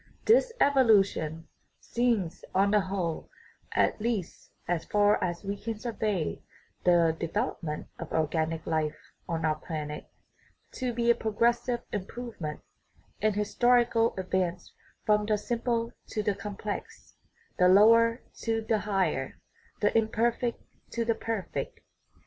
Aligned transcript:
This 0.25 0.51
evolution 0.59 1.47
seems 1.79 2.43
on 2.55 2.71
the 2.71 2.79
whole 2.79 3.29
at 3.71 4.01
least 4.01 4.49
as 4.67 4.83
far 4.83 5.23
as 5.23 5.43
we 5.43 5.55
can 5.55 5.77
survey 5.79 6.41
the 6.85 7.15
development 7.19 7.85
of 7.99 8.11
organic 8.11 8.65
life 8.65 8.97
on 9.29 9.45
our 9.45 9.59
planet 9.59 10.09
to 10.71 10.91
be 10.91 11.11
a 11.11 11.15
progressive 11.15 11.81
improvement, 11.91 12.61
an 13.21 13.33
historical 13.35 14.15
advance 14.17 14.73
from 15.05 15.27
the 15.27 15.37
simple 15.37 15.91
to 16.07 16.23
the 16.23 16.33
complex, 16.33 17.13
the 17.59 17.67
lower 17.67 18.23
to 18.39 18.63
the 18.63 18.79
higher, 18.79 19.39
the 19.81 19.95
imperfect 19.95 20.63
to 20.93 21.05
the 21.05 21.13
perfect. 21.13 21.79